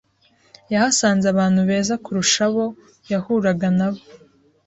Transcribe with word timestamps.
yahasanze 0.71 1.25
abantu 1.29 1.59
beza 1.69 1.93
kurusha 2.03 2.41
abo 2.49 2.65
yahuraga 3.11 3.67
nabo 3.77 4.01